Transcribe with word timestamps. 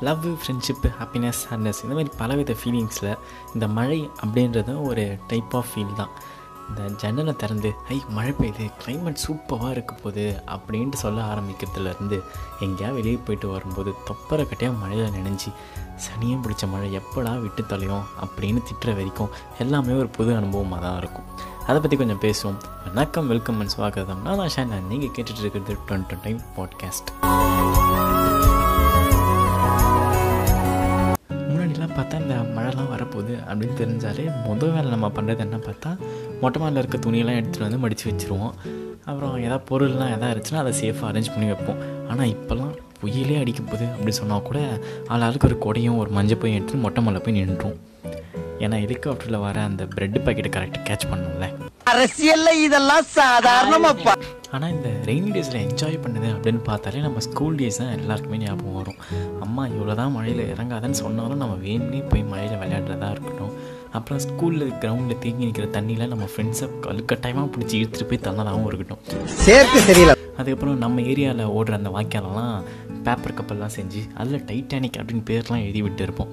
Love 0.00 0.26
friendship 0.26 0.90
happiness 1.02 1.40
ஹேட்னஸ் 1.50 1.80
இந்த 1.82 1.94
மாதிரி 1.94 2.10
பலவித 2.18 2.56
ஃபீலிங்ஸில் 2.64 3.18
இந்த 3.54 3.68
மழை 3.68 4.10
அப்படின்றது 4.26 4.82
ஒரு 4.82 5.18
டைப் 5.26 5.56
ஆஃப் 5.56 5.66
ஃபீல் 5.74 5.94
தான். 5.94 6.08
இந்த 6.68 6.82
ஜன்னலை 6.94 7.34
திறந்து 7.36 7.74
ஐ 7.88 8.02
மழை 8.08 8.34
பெய்யுது 8.40 8.70
கிளைமேட் 8.84 9.16
சூப்பராக 9.26 9.70
இருக்க 9.70 9.94
போகுது 9.94 10.42
அப்படின்ட்டு 10.46 10.92
சொல்ல 10.92 11.22
ஆரம்பிக்கிறதுலேருந்து 11.22 12.22
எங்கேயா 12.60 12.92
வெளியே 12.92 13.14
போயிட்டு 13.14 13.48
வரும்போது 13.48 13.94
தொப்பரை 14.06 14.48
கட்டியாக 14.48 14.78
மழையில் 14.78 15.10
நினைஞ்சி 15.10 15.52
சனியும் 16.04 16.40
பிடிச்ச 16.42 16.68
மழை 16.68 16.98
எப்படா 16.98 17.40
விட்டு 17.40 17.66
தொலையும்? 17.66 18.04
அப்படின்னு 18.24 18.62
திட்டுற 18.70 18.86
வரைக்கும் 18.86 19.28
எல்லாமே 19.58 19.92
ஒரு 19.92 20.08
புது 20.08 20.32
அனுபவமாக 20.32 20.78
தான் 20.78 20.98
இருக்கும். 20.98 21.24
அதை 21.66 21.80
பற்றி 21.80 21.96
கொஞ்சம் 21.96 22.20
பேசுவோம். 22.20 22.60
வணக்கம் 22.84 23.26
வெல்கம் 23.26 23.60
அண்ட் 23.60 23.72
ஸ்வாகதம் 23.76 24.22
நான் 24.22 24.38
ஷேனா 24.38 24.86
நீங்கள் 24.88 25.08
கேட்டுட்டு 25.08 25.38
இருக்கிறது 25.38 25.76
டுவெண்ட்டி 25.88 26.18
டைம் 26.22 26.40
பாட்காஸ்ட் 26.56 28.09
முன்னாடிலாம் 31.90 31.98
பார்த்தா 31.98 32.20
இந்த 32.24 32.36
மழைலாம் 32.56 32.90
வரப்போகுது 32.94 33.34
அப்படின்னு 33.48 33.76
தெரிஞ்சாலே 33.82 34.24
முதல் 34.46 34.72
வேலை 34.74 34.88
நம்ம 34.94 35.08
பண்ணுறது 35.16 35.42
என்ன 35.46 35.56
பார்த்தா 35.66 35.90
மொட்டை 36.40 36.58
மாடில் 36.62 36.80
இருக்க 36.82 36.98
துணியெல்லாம் 37.06 37.38
எடுத்துகிட்டு 37.40 37.66
வந்து 37.68 37.82
மடித்து 37.84 38.04
வச்சுருவோம். 38.10 38.54
அப்புறம் 39.08 39.34
எதாவது 39.46 39.64
பொருள்லாம் 39.70 40.12
எதாவது 40.16 40.32
இருந்துச்சுன்னா 40.32 40.62
அதை 40.62 40.72
சேஃபாக 40.80 41.10
அரேஞ்ச் 41.10 41.32
பண்ணி 41.34 41.48
வைப்போம். 41.52 41.80
ஆனால் 42.10 42.32
இப்போல்லாம் 42.34 42.74
புயலே 43.02 43.36
அடிக்க 43.42 43.60
போகுது 43.62 43.86
அப்படி 43.94 44.12
சொன்னால் 44.20 44.46
கூட 44.48 44.60
ஆள் 45.12 45.24
ஆளுக்கு 45.26 45.48
ஒரு 45.50 45.58
கொடையும் 45.66 46.00
ஒரு 46.02 46.10
மஞ்சள் 46.18 46.42
போய் 46.42 46.56
எடுத்து 46.58 46.82
மொட்டை 46.84 47.02
மலை 47.04 47.20
போய் 47.24 47.38
நின்றுடும் 47.38 47.78
ஏன்னா 48.64 48.78
ஹெலிகாப்டரில் 48.84 49.44
வர 49.46 49.56
அந்த 49.68 49.82
பிரெட் 49.94 50.18
பாக்கெட்டை 50.26 50.50
கரெக்டாக 50.56 50.82
கேட்ச் 50.88 51.10
பண்ணணும்ல. 51.12 51.46
அரசியல்ல 51.92 52.50
இதெல்லாம் 52.66 53.06
சாதாரணமாப்பா. 53.18 54.14
ஆனால் 54.54 54.72
இந்த 54.76 54.88
ரெய்னி 55.08 55.30
டேஸில் 55.34 55.60
என்ஜாய் 55.64 55.98
பண்ணுது 56.04 56.28
அப்படின்னு 56.34 56.60
பார்த்தாலே 56.68 57.00
நம்ம 57.06 57.20
ஸ்கூல் 57.26 57.58
டேஸ் 57.60 57.80
தான் 57.80 57.92
எல்லாருக்குமே 57.98 58.38
ஞாபகம் 58.44 58.78
வரும். 58.78 58.98
அம்மா 59.44 59.64
இவ்வளோ 59.66 59.94
தான் 60.00 60.14
மழையில் 60.16 60.42
இறங்காதன்னு 60.54 60.98
சொன்னாலும் 61.02 61.42
நம்ம 61.42 61.56
வேணுமே 61.66 62.00
போய் 62.10 62.24
மழையில் 62.32 62.60
விளையாடுறதா 62.62 63.10
இருக்கட்டும். 63.14 63.52
அப்புறம் 63.98 64.20
ஸ்கூலில் 64.26 64.74
கிரவுண்டில் 64.82 65.22
தேங்கி 65.24 65.44
நிற்கிற 65.46 65.68
தண்ணியில் 65.76 66.10
நம்ம 66.12 66.26
ஃப்ரெண்ட்ஸை 66.32 66.68
கழுக்கட்டாயமாக 66.86 67.48
பிடிச்சி 67.54 67.76
இழுத்துட்டு 67.80 68.08
போய் 68.10 68.24
தள்ளதாகவும் 68.26 68.68
இருக்கட்டும். 68.70 69.02
சேர்த்து 69.46 69.80
சரியில்லை 69.88 70.16
அதுக்கப்புறம் 70.38 70.78
நம்ம 70.84 71.00
ஏரியாவில் 71.12 71.52
ஓடுற 71.58 71.74
அந்த 71.80 71.90
வாய்க்காலெல்லாம் 71.96 72.54
பேப்பர் 73.06 73.36
கப்பல்லாம் 73.38 73.74
செஞ்சு 73.78 74.02
அதில் 74.20 74.44
டைட்டானிக் 74.50 74.98
அப்படின்னு 75.00 75.24
பேர்லாம் 75.30 75.62
எழுதி 75.66 75.82
விட்டு 75.82 76.02
இருப்போம் 76.02 76.32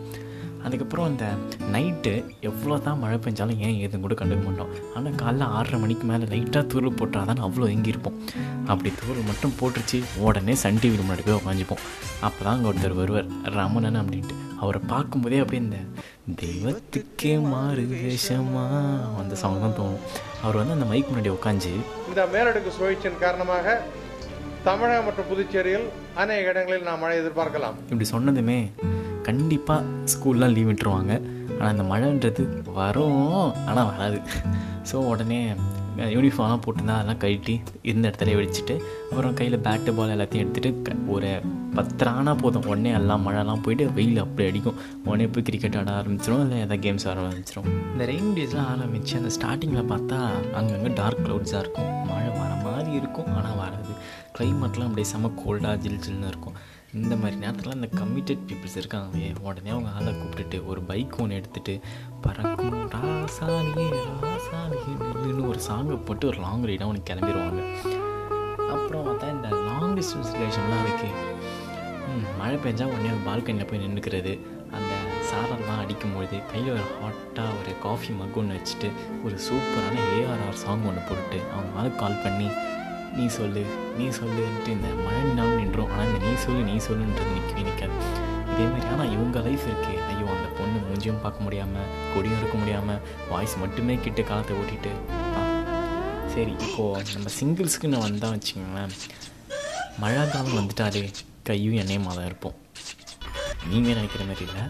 அதுக்கப்புறம் 0.66 1.08
அந்த 1.10 1.26
நைட்டு 1.74 2.14
எவ்வளோ 2.50 2.78
தான் 2.88 3.00
மழை 3.04 3.18
பெஞ்சாலும் 3.26 3.62
ஏன் 3.68 3.78
ஏதுன்னு 3.84 4.06
கூட 4.06 4.16
கண்டுக்க 4.22 4.44
மாட்டோம். 4.48 4.72
ஆனால் 4.96 5.18
காலைல 5.22 5.48
ஆறரை 5.58 5.78
மணிக்கு 5.84 6.06
மேலே 6.12 6.26
லைட்டாக 6.34 6.64
தூரல் 6.74 6.98
போட்டால் 7.00 7.30
தான் 7.32 7.44
அவ்வளோ 7.48 7.68
எங்கிருப்போம் 7.76 8.18
அப்படி 8.72 8.92
தூரல் 9.02 9.28
மட்டும் 9.30 9.56
போட்டுருச்சு 9.60 10.00
உடனே 10.28 10.56
சன் 10.64 10.82
டிவி 10.84 10.98
முன்னாடி 11.02 11.26
போய் 11.28 11.40
உட்காந்துப்போம் 11.40 11.84
அப்போ 12.28 12.40
தான் 12.46 12.54
அங்கே 12.56 12.70
ஒருத்தர் 12.72 13.00
வருவார் 13.02 13.30
ரமணன் 13.58 14.00
அப்படின்ட்டு. 14.02 14.36
அவரை 14.64 14.80
பார்க்கும்போதே 14.92 15.40
அப்படியே 15.44 15.62
இந்த 15.66 15.80
தெய்வத்துக்கே 16.42 17.34
மாறு 17.52 17.84
வேஷமா? 17.92 18.66
அந்த 19.22 19.36
சாங் 19.42 19.62
தான் 19.66 19.78
தோணும். 19.80 20.02
அவர் 20.44 20.60
வந்து 20.60 20.76
அந்த 20.78 20.88
மைக் 20.92 21.12
முன்னாடி 21.12 21.32
உட்காந்து 21.38 21.72
இந்த 22.10 22.24
மேலடுக்கு 22.34 22.72
சுழற்சியின் 22.78 23.22
காரணமாக 23.26 23.78
தமிழகம் 24.68 25.06
மற்றும் 25.08 25.30
புதுச்சேரியில் 25.32 25.88
அநேக 26.22 26.52
இடங்களில் 26.52 26.88
நாம் 26.90 27.02
மழை 27.04 27.18
எதிர்பார்க்கலாம். 27.22 27.78
இப்படி 27.92 28.08
சொன்னதுமே 28.16 28.60
கண்டிப்பாக 29.28 29.82
ஸ்கூல்லாம் 30.14 30.54
லீவ் 30.58 30.70
விட்டுருவாங்க. 30.72 31.14
ஆனால் 31.58 31.74
இந்த 31.76 31.86
மழைன்றது 31.94 32.44
வரும் 32.82 33.24
ஆனால் 33.70 33.90
வராது. 33.94 34.20
ஸோ 34.90 34.98
உடனே 35.14 35.40
யூனிஃபார்ம்லாம் 36.16 36.62
போட்டிருந்தா 36.64 36.96
அதெல்லாம் 36.98 37.22
கழட்டி 37.22 37.54
இருந்த 37.90 38.06
இடத்துல 38.10 38.34
வெடிச்சிட்டு 38.40 38.76
அப்புறம் 39.08 39.34
கையில் 39.40 39.64
பேட்டு 39.68 39.94
பால் 39.98 40.14
எல்லாத்தையும் 40.16 40.44
எடுத்துகிட்டு 40.44 40.94
ஒரு 41.14 41.30
பத்திரானா 41.78 42.20
ஆனால் 42.22 42.40
போதும். 42.42 42.68
உடனே 42.72 42.92
எல்லாம் 43.00 43.24
மழைலாம் 43.28 43.64
போயிட்டு 43.66 43.86
வெயில் 43.98 44.22
அப்படி 44.24 44.46
அடிக்கும். 44.50 44.78
உடனே 45.08 45.28
போய் 45.34 45.46
கிரிக்கெட் 45.48 45.78
ஆட 45.80 45.92
ஆரம்பிச்சிடும் 46.02 46.44
இல்லை 46.46 46.60
எதாவது 46.66 46.84
கேம்ஸ் 46.86 47.08
ஆட 47.10 47.18
ஆரம்பிச்சிடும் 47.26 47.68
இந்த 47.94 48.06
ரெயின் 48.12 48.32
டேஸ்லாம் 48.38 48.70
ஆரம்பித்து 48.74 49.18
அந்த 49.22 49.32
ஸ்டார்டிங்கில் 49.38 49.90
பார்த்தா 49.94 50.20
அங்கங்கே 50.60 50.92
டார்க் 51.02 51.24
க்ளவுட்ஸாக 51.26 51.64
இருக்கும். 51.64 51.92
மழை 52.12 52.30
வர 52.40 52.52
மாதிரி 52.66 52.92
இருக்கும் 53.02 53.32
ஆனால் 53.38 53.60
வராது. 53.64 53.94
கிளைமேட்லாம் 54.38 54.90
அப்படியே 54.90 55.10
செம 55.14 55.32
கோல்டாக 55.44 55.76
ஜில் 55.86 56.02
ஜில்னு 56.06 56.32
இருக்கும். 56.34 56.58
இந்த 56.98 57.14
மாதிரி 57.16 57.38
நேரத்தில் 57.38 57.76
இந்த 57.76 57.90
கமிட்டட் 57.96 58.44
பீப்புள்ஸ் 58.48 58.78
இருக்காங்க 58.78 59.18
உடனே 59.44 59.70
அவங்க 59.70 59.90
ஆளை 59.96 60.12
கூப்பிட்டுட்டு 60.14 60.58
ஒரு 60.66 60.82
பைக் 60.84 61.16
ஒன்று 61.22 61.40
எடுத்துகிட்டு 61.40 61.76
பறக்கும் 62.22 62.76
ராசானியே 62.96 63.88
ராசானியே 64.26 64.94
நில்லுன்னு 65.16 65.50
ஒரு 65.50 65.62
சாங்கை 65.68 65.98
போட்டு 66.02 66.28
ஒரு 66.28 66.40
லாங் 66.40 66.68
ரைடாக 66.70 66.90
ஒன்று 66.90 67.08
கிளம்பிடுவாங்க 67.10 67.64
அப்புறம் 68.74 69.06
பார்த்தா 69.08 69.30
இந்த 69.30 69.50
லாங் 69.68 69.96
டிஸ்டன்ஸ் 69.96 70.34
ரிலேஷன்லாம் 70.36 70.86
இருக்குது 70.86 71.26
மழை 72.40 72.58
பெஞ்சால் 72.58 72.92
உடனே 72.92 73.10
ஒரு 73.10 73.24
பால்கனியில் 73.26 73.70
போய் 73.70 73.84
நின்றுக்கிறது 73.84 74.34
அந்த 74.72 74.94
சாரெல்லாம் 75.30 75.82
அடிக்கும்பொழுது 75.84 76.38
கையில் 76.52 76.74
ஒரு 76.74 76.86
ஹாட்டாக 76.96 77.58
ஒரு 77.60 77.74
காஃபி 77.84 78.12
மக் 78.14 78.38
ஒன்று 78.38 78.58
வச்சுட்டு 78.58 78.90
ஒரு 79.24 79.36
சூப்பரான 79.46 79.96
ஏஆர்ஆர் 80.16 80.62
சாங் 80.64 80.86
ஒன்று 80.86 81.04
போட்டுட்டு 81.04 81.40
அவங்க 81.52 81.80
ஆளுக்கு 81.80 82.00
கால் 82.00 82.24
பண்ணி 82.24 82.48
நீ 83.18 83.26
சொல்லு 83.38 83.62
நீ 84.00 84.06
சொல்லுன்ட்டு 84.18 84.72
இந்த 84.76 84.88
மழை 85.06 85.20
நின்னாலும் 85.28 85.60
நின்றோம். 85.62 85.92
ஆனால் 85.94 86.08
இந்த 86.10 86.20
நீ 86.26 86.34
சொல்லு 86.46 86.62
நீ 86.70 86.76
சொல்லுன்றது 86.88 87.36
நிற்கவே 87.38 87.64
நிற்காது 87.68 87.96
இதேமாதிரி 88.52 88.88
ஆனால் 88.94 89.12
இவங்க 89.16 89.40
லைஃப் 89.48 89.66
இருக்குது 89.70 90.04
ஐயோ 90.12 90.28
அந்த 90.36 90.48
பொண்ணு 90.58 90.78
மூஞ்சியும் 90.86 91.22
பார்க்க 91.24 91.46
முடியாமல் 91.46 91.90
கொடியும் 92.14 92.40
இருக்க 92.42 92.58
முடியாமல் 92.62 93.02
வாய்ஸ் 93.32 93.56
மட்டுமே 93.64 93.96
கிட்ட 94.06 94.22
காலத்தை 94.30 94.56
ஓட்டிட்டு 94.62 94.92
சரி 96.34 96.54
இப்போது 96.66 97.14
நம்ம 97.16 97.32
சிங்கிள்ஸுக்கு 97.40 97.92
நான் 97.94 98.06
வந்தால் 98.08 98.34
வச்சுக்கோங்களேன். 98.36 98.94
மழை 100.04 100.24
காலம் 100.34 100.58
வந்துட்டாலே 100.60 101.04
கையும் 101.50 101.78
எண்ணெயுமா 101.84 102.12
தான் 102.18 102.28
இருப்போம். 102.30 102.58
நீங்கள் 103.72 103.98
நினைக்கிற 104.00 104.24
மாதிரி 104.30 104.46
இல்லை. 104.50 104.64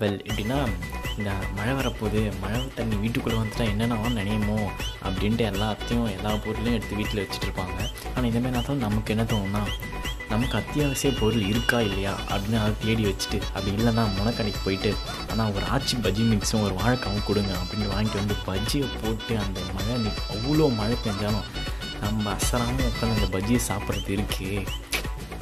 வெல் 0.00 0.20
எப்படின்னா 0.28 0.58
இந்த 1.18 1.32
மழை 1.56 1.74
வரப்போகுது 1.74 2.32
மழை 2.40 2.68
தண்ணி 2.74 2.96
வீட்டுக்குள்ளே 2.96 3.38
வந்துட்டா 3.38 3.68
என்னென்ன 3.68 4.08
நினையுமோ 4.08 4.70
அப்படின்ட்டு 5.04 5.46
எல்லாத்தையும் 5.48 6.16
எல்லா 6.16 6.34
பொருளையும் 6.34 6.74
எடுத்து 6.74 6.96
வீட்டில் 6.96 7.26
வச்சுட்டு 7.26 7.46
இருப்பாங்க 7.46 7.78
ஆனால் 8.14 8.30
இந்தமாரி 8.30 8.40
நேரத்தில் 8.40 8.76
நமக்கு 8.76 9.16
என்ன 9.16 9.24
தோணும்னா 9.24 9.62
நமக்கு 10.28 10.56
அத்தியாவசிய 10.56 11.18
பொருள் 11.20 11.42
இருக்கா 11.42 11.80
இல்லையா 11.80 12.18
அப்படின்னு 12.28 12.60
அதை 12.60 12.72
தேடி 12.84 13.04
வச்சுட்டு 13.04 13.42
அப்படி 13.42 13.70
இல்லைன்னா 13.70 14.08
முனக்கடைக்கு 14.18 14.60
போயிட்டு 14.64 14.94
ஆனால் 15.30 15.52
ஒரு 15.52 15.64
ஆச்சி 15.64 15.96
பஜ்ஜி 16.02 16.24
மிக்ஸும் 16.28 16.62
ஒரு 16.62 16.74
வாழைக்காவும் 16.74 17.24
கொடுங்க 17.24 17.52
அப்படின்னு 17.52 17.86
வாங்கிட்டு 17.86 18.14
வந்து 18.14 18.34
பஜ்ஜியை 18.46 18.88
போட்டு 19.02 19.38
அந்த 19.38 19.60
மழை 19.72 20.12
அவ்வளோ 20.30 20.74
மழை 20.76 20.96
பெஞ்சாலும் 21.04 21.44
நம்ம 22.00 22.30
அசராமல் 22.30 22.84
உட்காந்து 22.84 23.24
அந்த 23.24 23.38
பஜ்ஜியை 23.38 23.60
சாப்பிட்றது 23.68 24.18
இருக்கே. 24.18 24.66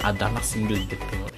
அதான 0.02 0.40
சிங்கிள் 0.40 0.78
டெத்து 0.78 1.35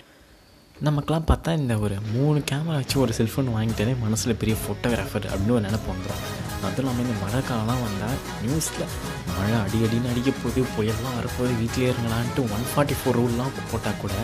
நமக்கெலாம் 0.86 1.28
பார்த்தா 1.28 1.50
இந்த 1.58 1.74
ஒரு 1.78 1.96
மூணு 2.10 2.38
கேமரா 2.48 2.76
வச்சு 2.76 2.96
ஒரு 3.00 3.12
செல்ஃபோன் 3.16 3.48
வாங்கிட்டாலே 3.54 3.94
மனசில் 4.02 4.36
பெரிய 4.36 4.56
ஃபோட்டோகிராஃபர் 4.60 5.26
அப்படின்னு 5.26 5.54
ஒரு 5.54 5.64
நினைப்பு 5.64 5.88
வந்துடும் 5.92 6.20
அதுவும் 6.58 6.78
இல்லாமல் 6.78 7.04
இந்த 7.04 7.14
மழை 7.22 7.40
காலம்லாம் 7.42 7.82
வந்தால் 7.84 8.18
நியூஸில் 8.42 8.84
மழை 9.30 9.50
அடி 9.58 9.78
அடின்னு 9.86 10.10
அடிக்க 10.12 10.30
போகுது 10.34 10.62
புயல்லாம் 10.74 11.16
வரப்போகுது 11.18 11.52
வீட்டிலே 11.60 11.88
இருங்களான்ட்டு 11.90 12.44
ஒன் 12.54 12.64
ஃபார்ட்டி 12.70 12.96
ஃபோர் 12.98 13.18
ரூல்லாம் 13.18 13.52
போட்டால் 13.70 14.00
கூட 14.00 14.14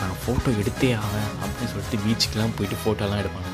நான் 0.00 0.14
ஃபோட்டோ 0.22 0.52
எடுத்தே 0.62 0.90
ஆவேன் 1.00 1.30
அப்படின்னு 1.38 1.72
சொல்லிட்டு 1.72 2.02
பீச்சுக்கெலாம் 2.04 2.54
போயிட்டு 2.56 2.78
ஃபோட்டோலாம் 2.82 3.22
எடுப்பாங்க 3.22 3.50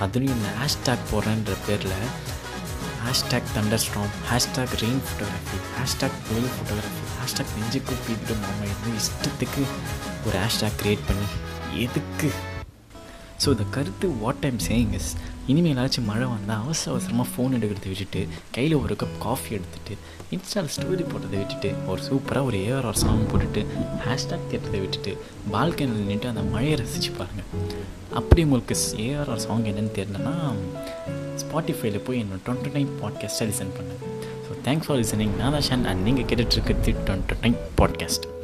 அதுலேயும் 0.00 0.36
இந்த 0.36 0.50
ஹேஷ்டேக் 0.58 1.04
போடுறேன்ற 1.10 1.54
பேரில் 1.66 1.98
hashtag 3.02 3.52
thunderstorm 3.82 4.14
hashtag 4.28 4.78
rain 4.82 5.02
photography 5.04 5.60
hashtag 5.76 6.18
புயல் 6.24 6.50
ஃபோட்டோகிராஃபி 6.54 7.04
ஹேஷ்டேக் 7.18 7.54
நெஞ்சுக்கு 7.56 7.96
பீட்டு 8.06 8.36
மாமா 8.42 8.64
இருந்து 8.68 8.92
இஷ்டத்துக்கு 9.00 9.62
ஒரு 10.26 10.36
ஹேஷ்டேக் 10.38 10.80
க்ரியேட் 10.80 11.06
பண்ணி 11.08 11.28
எதுக்கு? 11.76 12.30
ஸோ 13.44 13.48
இந்த 13.48 13.64
கருத்து 13.70 14.08
வாட் 14.20 14.40
டைம் 14.40 14.56
சேயிங் 14.68 14.92
இஸ் 14.92 15.10
இனிமேலாச்சும் 15.48 16.04
மழை 16.04 16.26
வந்தால் 16.26 16.62
அவசர 16.64 16.92
அவசரமாக 16.92 17.28
ஃபோன் 17.32 17.54
எடுக்கிறத 17.54 17.86
விட்டுட்டு 17.86 18.20
கையில் 18.50 18.74
ஒரு 18.74 18.94
கப் 18.94 19.18
காஃபி 19.18 19.56
எடுத்துகிட்டு 19.56 19.94
இன்ஸ்டாவில் 20.30 20.72
ஸ்டோரி 20.76 21.04
போட்டதை 21.04 21.36
விட்டுட்டு 21.38 21.74
ஒரு 21.86 22.02
சூப்பராக 22.02 22.44
ஒரு 22.44 22.56
ஏஆர்ஆர் 22.58 22.94
சாங் 22.94 23.24
போட்டுட்டு 23.26 23.62
ஹேஷ்டாக் 24.06 24.48
கேட்டதை 24.50 24.80
விட்டுட்டு 24.80 25.12
பால்கனியில் 25.52 26.00
நின்றுட்டு 26.02 26.28
அந்த 26.28 26.42
மழையை 26.42 26.76
ரசித்து 26.76 27.12
பாருங்கள் 27.18 27.48
அப்படி 28.14 28.42
உங்களுக்கு 28.42 28.76
ஏஆர்ஆர் 28.98 29.38
சாங் 29.38 29.64
என்னென்னு 29.64 29.96
தெரியலன்னா 29.96 30.34
ஸ்பாட்டிஃபைல 31.36 32.00
போய் 32.04 32.20
என்னோட 32.20 32.40
டுவெண்ட்டி 32.46 32.74
நைன் 32.74 32.92
பாட்காஸ்ட்டை 33.02 33.46
லிசன் 33.46 33.74
பண்ணுங்கள் 33.76 34.12
ஸோ 34.46 34.58
தேங்க்ஸ் 34.64 34.88
ஃபார் 34.88 34.98
லிசனிங் 34.98 35.36
நான் 35.36 35.52
தான் 35.52 35.66
ஷான் 35.70 35.86
அண்ட் 35.86 36.02
நீங்கள் 36.02 36.24
கேட்டுட்ருக்கிறது 36.24 36.94
டுவெண்ட்டி 37.04 37.38
நைன் 37.42 37.58
பாட்காஸ்ட் 37.76 38.28